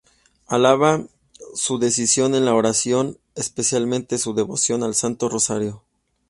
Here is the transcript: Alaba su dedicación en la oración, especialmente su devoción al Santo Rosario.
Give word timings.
Alaba 0.47 1.05
su 1.53 1.77
dedicación 1.77 2.33
en 2.33 2.43
la 2.45 2.55
oración, 2.55 3.19
especialmente 3.35 4.17
su 4.17 4.33
devoción 4.33 4.81
al 4.81 4.95
Santo 4.95 5.29
Rosario. 5.29 5.83